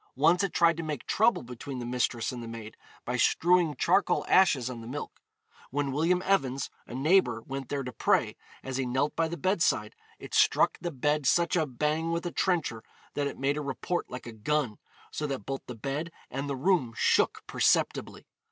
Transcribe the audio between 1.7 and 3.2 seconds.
the mistress and the maid by